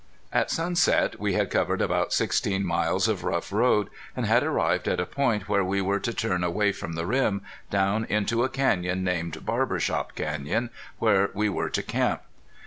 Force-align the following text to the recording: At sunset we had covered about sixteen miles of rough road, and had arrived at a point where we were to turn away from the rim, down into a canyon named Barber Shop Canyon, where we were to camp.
At 0.33 0.49
sunset 0.49 1.19
we 1.19 1.33
had 1.33 1.51
covered 1.51 1.79
about 1.79 2.11
sixteen 2.11 2.65
miles 2.65 3.07
of 3.07 3.23
rough 3.23 3.51
road, 3.51 3.87
and 4.15 4.25
had 4.25 4.41
arrived 4.41 4.87
at 4.87 4.99
a 4.99 5.05
point 5.05 5.47
where 5.47 5.63
we 5.63 5.79
were 5.79 5.99
to 5.99 6.11
turn 6.11 6.43
away 6.43 6.71
from 6.71 6.93
the 6.93 7.05
rim, 7.05 7.43
down 7.69 8.05
into 8.05 8.43
a 8.43 8.49
canyon 8.49 9.03
named 9.03 9.45
Barber 9.45 9.79
Shop 9.79 10.15
Canyon, 10.15 10.71
where 10.97 11.29
we 11.35 11.49
were 11.49 11.69
to 11.69 11.83
camp. 11.83 12.23